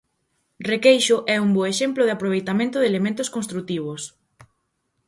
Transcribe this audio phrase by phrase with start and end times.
[0.71, 4.01] Requeixo é un bo exemplo de aproveitamento de elementos construtivos.